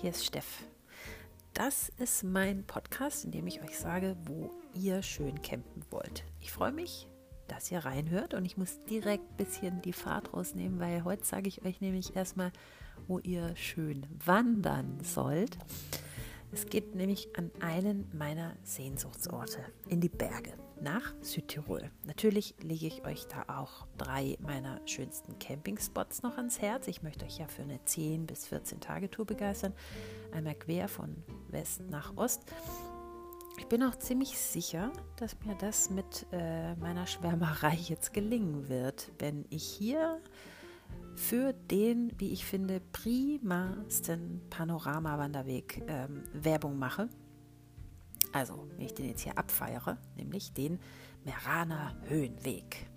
[0.00, 0.64] hier ist Steff.
[1.54, 6.22] Das ist mein Podcast, in dem ich euch sage, wo ihr schön campen wollt.
[6.40, 7.08] Ich freue mich,
[7.48, 11.48] dass ihr reinhört und ich muss direkt ein bisschen die Fahrt rausnehmen, weil heute sage
[11.48, 12.52] ich euch nämlich erstmal,
[13.08, 15.58] wo ihr schön wandern sollt.
[16.50, 19.58] Es geht nämlich an einen meiner Sehnsuchtsorte,
[19.88, 21.90] in die Berge, nach Südtirol.
[22.06, 26.88] Natürlich lege ich euch da auch drei meiner schönsten Campingspots noch ans Herz.
[26.88, 29.74] Ich möchte euch ja für eine 10 bis 14 Tage Tour begeistern.
[30.32, 31.16] Einmal quer von
[31.50, 32.42] West nach Ost.
[33.58, 39.10] Ich bin auch ziemlich sicher, dass mir das mit äh, meiner Schwärmerei jetzt gelingen wird,
[39.18, 40.22] wenn ich hier
[41.18, 47.08] für den, wie ich finde, primasten Panoramawanderweg ähm, Werbung mache.
[48.32, 50.78] Also, wenn ich den jetzt hier abfeiere, nämlich den
[51.24, 52.88] Meraner Höhenweg.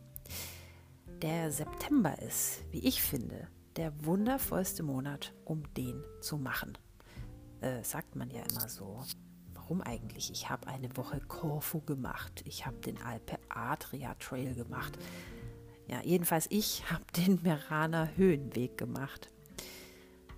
[1.22, 6.78] Der September ist, wie ich finde, der wundervollste Monat, um den zu machen.
[7.62, 9.04] Äh, sagt man ja immer so.
[9.54, 10.32] Warum eigentlich?
[10.32, 12.44] Ich habe eine Woche Korfu gemacht.
[12.46, 14.98] Ich habe den Alpe Adria Trail gemacht.
[15.92, 19.30] Ja, jedenfalls ich habe den Meraner Höhenweg gemacht.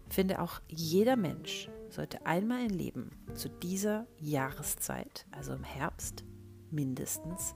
[0.09, 6.23] Finde auch jeder Mensch sollte einmal im Leben zu dieser Jahreszeit, also im Herbst
[6.71, 7.53] mindestens,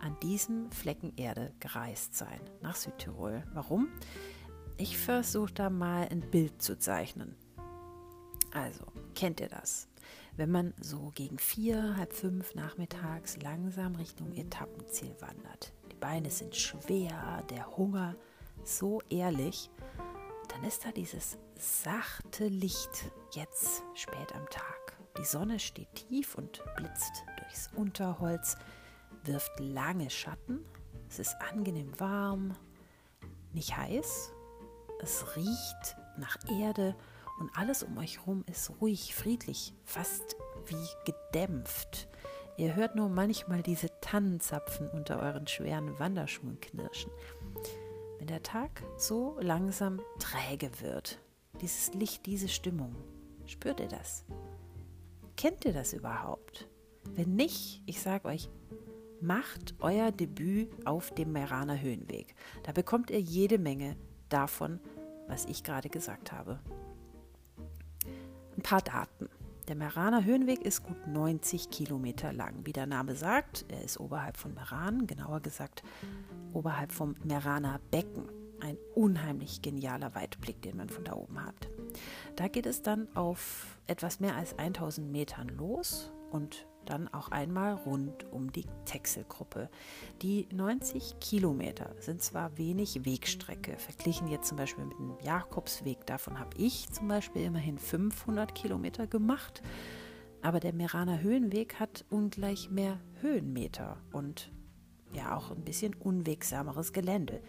[0.00, 3.44] an diesem Flecken Erde gereist sein, nach Südtirol.
[3.54, 3.88] Warum?
[4.76, 7.34] Ich versuche da mal ein Bild zu zeichnen.
[8.52, 9.88] Also, kennt ihr das?
[10.36, 16.54] Wenn man so gegen vier, halb fünf nachmittags langsam Richtung Etappenziel wandert, die Beine sind
[16.54, 18.16] schwer, der Hunger
[18.64, 19.70] so ehrlich,
[20.48, 24.98] dann ist da dieses sachte Licht jetzt spät am Tag.
[25.18, 28.56] Die Sonne steht tief und blitzt durchs Unterholz,
[29.24, 30.66] wirft lange Schatten.
[31.08, 32.54] Es ist angenehm warm,
[33.54, 34.32] nicht heiß.
[35.00, 36.94] Es riecht nach Erde
[37.40, 42.08] und alles um euch herum ist ruhig, friedlich, fast wie gedämpft.
[42.58, 47.10] Ihr hört nur manchmal diese Tannenzapfen unter euren schweren Wanderschuhen knirschen.
[48.18, 51.20] Wenn der Tag so langsam träge wird,
[51.60, 52.94] dieses Licht, diese Stimmung,
[53.44, 54.24] spürt ihr das?
[55.36, 56.66] Kennt ihr das überhaupt?
[57.14, 58.48] Wenn nicht, ich sage euch,
[59.20, 62.34] macht euer Debüt auf dem Meraner Höhenweg.
[62.62, 63.96] Da bekommt ihr jede Menge
[64.30, 64.80] davon,
[65.28, 66.58] was ich gerade gesagt habe.
[68.56, 69.28] Ein paar Daten.
[69.68, 72.54] Der Meraner Höhenweg ist gut 90 Kilometer lang.
[72.64, 75.82] Wie der Name sagt, er ist oberhalb von Meran, genauer gesagt
[76.52, 78.28] oberhalb vom Meraner Becken.
[78.60, 81.68] Ein unheimlich genialer Weitblick, den man von da oben hat.
[82.36, 87.74] Da geht es dann auf etwas mehr als 1000 Metern los und dann auch einmal
[87.74, 89.68] rund um die Texelgruppe.
[90.22, 96.38] Die 90 Kilometer sind zwar wenig Wegstrecke, verglichen jetzt zum Beispiel mit dem Jakobsweg, davon
[96.38, 99.62] habe ich zum Beispiel immerhin 500 Kilometer gemacht,
[100.42, 104.50] aber der Meraner Höhenweg hat ungleich mehr Höhenmeter und
[105.12, 107.42] ja auch ein bisschen unwegsameres Gelände.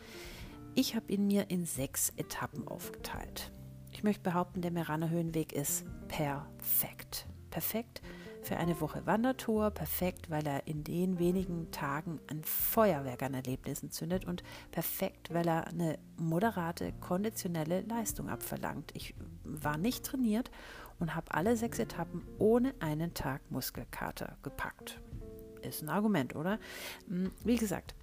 [0.76, 3.52] Ich habe ihn mir in sechs Etappen aufgeteilt.
[3.92, 7.28] Ich möchte behaupten, der Meraner Höhenweg ist perfekt.
[7.50, 8.02] Perfekt
[8.48, 13.92] für eine Woche Wandertour perfekt, weil er in den wenigen Tagen ein Feuerwerk an Erlebnissen
[13.92, 14.42] zündet und
[14.72, 18.92] perfekt, weil er eine moderate, konditionelle Leistung abverlangt.
[18.94, 20.50] Ich war nicht trainiert
[20.98, 25.02] und habe alle sechs Etappen ohne einen Tag Muskelkater gepackt.
[25.62, 26.58] Ist ein Argument, oder?
[27.10, 27.96] Hm, wie gesagt,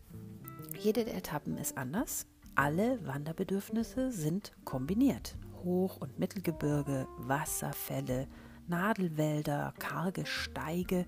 [0.78, 2.26] jede der Etappen ist anders.
[2.55, 5.37] Alle Wanderbedürfnisse sind kombiniert.
[5.65, 8.28] Hoch- und Mittelgebirge, Wasserfälle,
[8.67, 11.07] Nadelwälder, karge Steige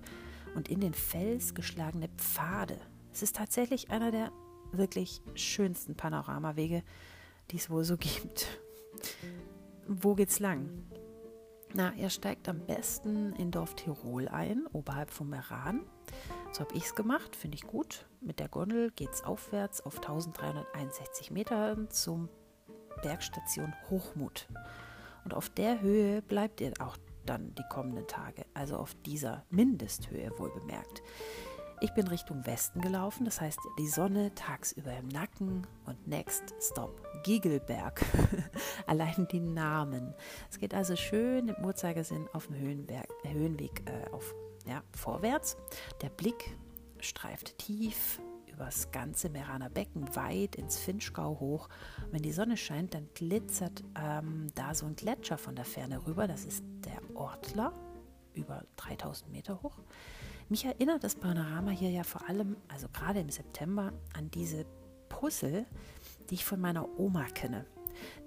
[0.55, 2.77] und in den Fels geschlagene Pfade.
[3.13, 4.31] Es ist tatsächlich einer der
[4.71, 6.83] wirklich schönsten Panoramawege,
[7.51, 8.59] die es wohl so gibt.
[9.87, 10.69] Wo geht's lang?
[11.73, 15.81] Na, er steigt am besten in Dorf Tirol ein, oberhalb vom Meran.
[16.51, 18.05] So habe ich es gemacht, finde ich gut.
[18.21, 22.29] Mit der Gondel geht es aufwärts auf 1361 Metern zum
[23.01, 24.47] Bergstation Hochmut.
[25.25, 26.97] Und auf der Höhe bleibt ihr auch
[27.29, 31.03] dann die kommenden Tage, also auf dieser Mindesthöhe wohl bemerkt.
[31.79, 36.99] Ich bin Richtung Westen gelaufen, das heißt die Sonne tagsüber im Nacken und next stop
[37.23, 38.03] Giegelberg.
[38.87, 40.15] Allein die Namen.
[40.49, 44.33] Es geht also schön im Uhrzeigersinn auf dem Höhenberg, Höhenweg äh, auf,
[44.65, 45.55] ja, vorwärts.
[46.01, 46.57] Der Blick
[46.99, 48.19] streift tief
[48.51, 51.69] übers ganze Meraner Becken weit ins Finchgau hoch.
[52.11, 56.27] wenn die Sonne scheint, dann glitzert ähm, da so ein Gletscher von der Ferne rüber.
[56.27, 56.63] Das ist
[57.17, 57.73] Ortler,
[58.33, 59.77] über 3000 Meter hoch.
[60.49, 64.65] Mich erinnert das Panorama hier ja vor allem, also gerade im September, an diese
[65.09, 65.65] Puzzle,
[66.29, 67.65] die ich von meiner Oma kenne.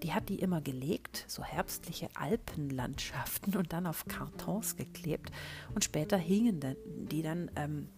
[0.03, 5.31] die hat die immer gelegt, so herbstliche Alpenlandschaften und dann auf Kartons geklebt.
[5.75, 6.61] Und später hingen
[7.09, 7.89] die dann ähm,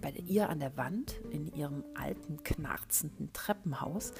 [0.00, 4.12] bei ihr an der Wand in ihrem alten, knarzenden Treppenhaus.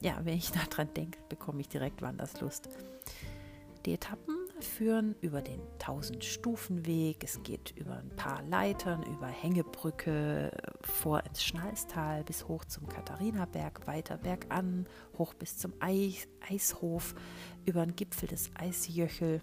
[0.00, 2.68] Ja, wenn ich daran denke, bekomme ich direkt Wanderslust.
[3.84, 4.33] Die Etappen
[4.64, 7.22] führen über den 1000-Stufen-Weg.
[7.22, 10.50] Es geht über ein paar Leitern, über Hängebrücke
[10.80, 14.86] vor ins Schnalstal bis hoch zum Katharinaberg, weiter bergan,
[15.18, 17.14] hoch bis zum Eis, Eishof,
[17.64, 19.40] über den Gipfel des Eisjöchel.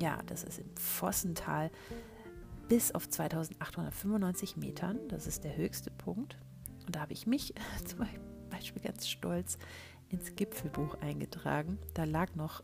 [0.00, 1.70] Ja, das ist im Vossental
[2.68, 4.98] bis auf 2895 Metern.
[5.08, 6.38] Das ist der höchste Punkt.
[6.86, 7.54] Und da habe ich mich
[7.86, 8.06] zum
[8.50, 9.58] Beispiel ganz stolz
[10.10, 11.78] ins Gipfelbuch eingetragen.
[11.94, 12.62] Da lag noch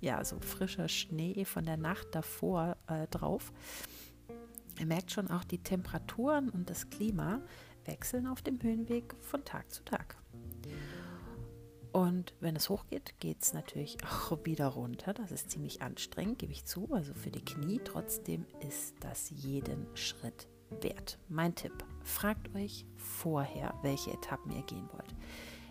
[0.00, 3.52] ja so frischer Schnee von der Nacht davor äh, drauf.
[4.78, 7.40] Ihr merkt schon, auch die Temperaturen und das Klima
[7.86, 10.16] wechseln auf dem Höhenweg von Tag zu Tag.
[11.92, 15.14] Und wenn es hochgeht, geht es natürlich auch wieder runter.
[15.14, 16.92] Das ist ziemlich anstrengend, gebe ich zu.
[16.92, 17.80] Also für die Knie.
[17.82, 20.46] Trotzdem ist das jeden Schritt
[20.82, 21.18] wert.
[21.28, 21.72] Mein Tipp,
[22.02, 25.14] fragt euch vorher, welche Etappen ihr gehen wollt.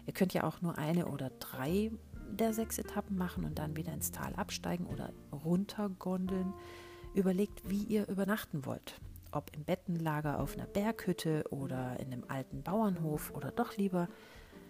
[0.07, 1.91] Ihr könnt ja auch nur eine oder drei
[2.31, 6.53] der sechs Etappen machen und dann wieder ins Tal absteigen oder runtergondeln.
[7.13, 8.99] Überlegt, wie ihr übernachten wollt.
[9.31, 14.07] Ob im Bettenlager auf einer Berghütte oder in einem alten Bauernhof oder doch lieber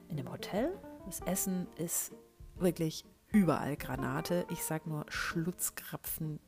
[0.10, 0.72] in einem Hotel
[1.06, 2.14] das Essen ist
[2.56, 4.46] wirklich überall Granate.
[4.50, 6.40] Ich sag nur Schlutzkrapfen,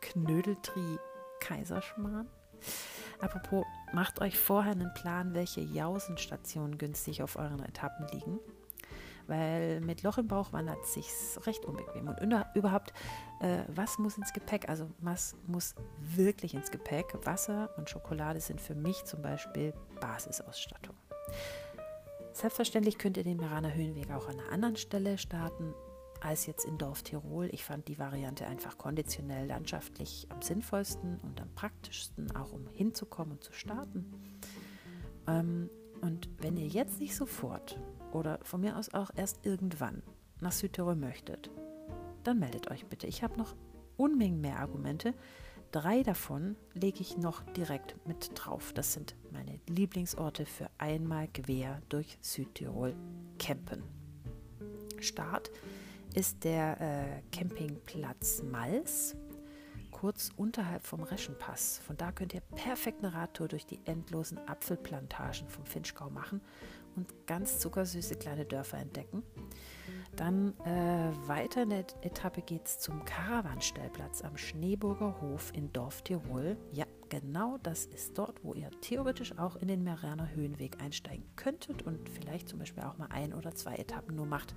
[0.00, 0.98] Knödeltri,
[1.40, 2.28] Kaiserschmarrn.
[3.18, 8.38] Apropos, macht euch vorher einen Plan, welche Jausenstationen günstig auf euren Etappen liegen.
[9.26, 11.06] Weil mit Loch im Bauch wandert es sich
[11.46, 12.08] recht unbequem.
[12.08, 12.20] Und
[12.54, 12.92] überhaupt,
[13.40, 14.68] äh, was muss ins Gepäck?
[14.68, 17.14] Also, was muss wirklich ins Gepäck?
[17.24, 20.94] Wasser und Schokolade sind für mich zum Beispiel Basisausstattung.
[22.32, 25.74] Selbstverständlich könnt ihr den Meraner Höhenweg auch an einer anderen Stelle starten
[26.20, 27.48] als jetzt in Dorf Tirol.
[27.52, 33.32] Ich fand die Variante einfach konditionell landschaftlich am sinnvollsten und am praktischsten, auch um hinzukommen
[33.32, 34.12] und zu starten.
[35.26, 35.70] Ähm,
[36.02, 37.80] und wenn ihr jetzt nicht sofort
[38.16, 40.02] oder von mir aus auch erst irgendwann
[40.40, 41.50] nach Südtirol möchtet,
[42.24, 43.06] dann meldet euch bitte.
[43.06, 43.54] Ich habe noch
[43.96, 45.14] Unmengen mehr Argumente,
[45.72, 48.72] Drei davon lege ich noch direkt mit drauf.
[48.72, 52.94] Das sind meine Lieblingsorte für einmal quer durch Südtirol
[53.38, 53.82] campen.
[55.00, 55.50] Start
[56.14, 59.16] ist der äh, Campingplatz Mals,
[59.90, 61.78] kurz unterhalb vom Reschenpass.
[61.84, 66.40] Von da könnt ihr perfekt eine Radtour durch die endlosen Apfelplantagen vom Finchgau machen
[66.96, 69.22] und ganz zuckersüße kleine Dörfer entdecken.
[70.16, 76.02] Dann äh, weiter in der Etappe geht es zum Karawanstellplatz am Schneeburger Hof in Dorf
[76.02, 76.56] Tirol.
[76.72, 81.82] Ja, genau das ist dort, wo ihr theoretisch auch in den Meraner Höhenweg einsteigen könntet
[81.82, 84.54] und vielleicht zum Beispiel auch mal ein oder zwei Etappen nur macht.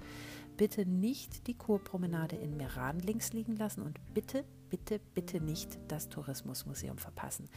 [0.56, 6.08] Bitte nicht die Kurpromenade in Meran links liegen lassen und bitte, bitte, bitte nicht das
[6.08, 7.50] Tourismusmuseum verpassen.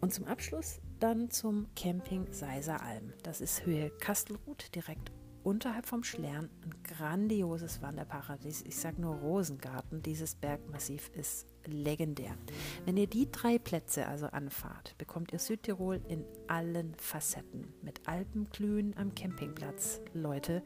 [0.00, 3.12] Und zum Abschluss dann zum Camping Seiser Alm.
[3.22, 5.10] Das ist Höhe Kastelruth, direkt
[5.42, 8.62] unterhalb vom Schlern ein grandioses Wanderparadies.
[8.62, 10.02] Ich sage nur Rosengarten.
[10.02, 12.36] Dieses Bergmassiv ist legendär.
[12.84, 17.72] Wenn ihr die drei Plätze also anfahrt, bekommt ihr Südtirol in allen Facetten.
[17.82, 20.00] Mit Alpenglühen am Campingplatz.
[20.12, 20.62] Leute,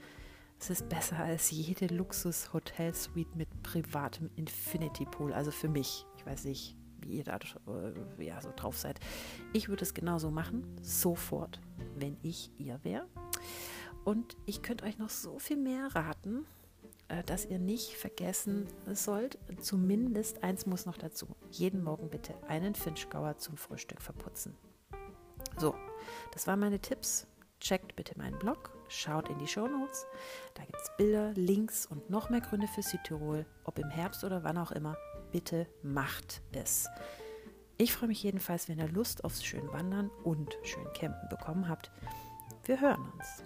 [0.58, 5.32] es ist besser als jede Luxus-Hotelsuite mit privatem Infinity Pool.
[5.32, 6.06] Also für mich.
[6.16, 7.38] Ich weiß nicht, wie ihr da
[8.18, 9.00] äh, ja, so drauf seid.
[9.52, 11.60] Ich würde es genauso machen, sofort,
[11.96, 13.06] wenn ich ihr wäre.
[14.04, 16.46] Und ich könnte euch noch so viel mehr raten,
[17.08, 19.38] äh, dass ihr nicht vergessen sollt.
[19.60, 21.28] Zumindest eins muss noch dazu.
[21.50, 24.54] Jeden Morgen bitte einen Finchgauer zum Frühstück verputzen.
[25.56, 25.74] So,
[26.32, 27.26] das waren meine Tipps.
[27.60, 30.06] Checkt bitte meinen Blog, schaut in die Shownotes.
[30.52, 34.44] Da gibt es Bilder, Links und noch mehr Gründe für Südtirol, ob im Herbst oder
[34.44, 34.98] wann auch immer
[35.34, 36.88] bitte macht es.
[37.76, 41.90] Ich freue mich jedenfalls, wenn ihr Lust aufs schön Wandern und schön Campen bekommen habt.
[42.66, 43.42] Wir hören uns.